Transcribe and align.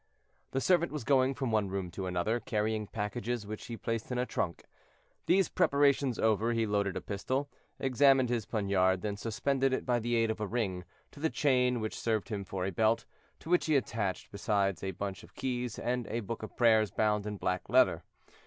The 0.49 0.61
servant 0.61 0.91
was 0.91 1.03
going 1.03 1.35
from 1.35 1.51
one 1.51 1.69
room 1.69 1.91
to 1.91 2.07
another, 2.07 2.39
carrying 2.39 2.87
packages 2.87 3.45
which 3.45 3.67
he 3.67 3.77
placed 3.77 4.11
in 4.11 4.17
a 4.17 4.25
trunk. 4.25 4.63
These 5.27 5.47
preparations 5.49 6.17
over, 6.17 6.53
he 6.53 6.65
loaded 6.65 6.97
a 6.97 7.01
pistol, 7.01 7.51
examined 7.79 8.27
his 8.29 8.47
poniard, 8.47 9.01
then 9.03 9.15
suspended 9.15 9.73
it, 9.73 9.85
by 9.85 9.99
the 9.99 10.15
aid 10.15 10.31
of 10.31 10.41
a 10.41 10.47
ring, 10.47 10.85
to 11.11 11.19
the 11.19 11.29
chain 11.29 11.79
which 11.81 11.99
served 11.99 12.29
him 12.29 12.43
for 12.43 12.65
a 12.65 12.71
belt, 12.71 13.05
to 13.41 13.49
which 13.51 13.67
he 13.67 13.75
attached 13.75 14.31
besides 14.31 14.83
a 14.83 14.89
bunch 14.89 15.21
of 15.21 15.35
keys 15.35 15.77
and 15.77 16.07
a 16.07 16.21
book 16.21 16.41
of 16.41 16.57
prayers 16.57 16.89
bound 16.89 17.27
in 17.27 17.37
black 17.37 17.69
leather. 17.69 18.01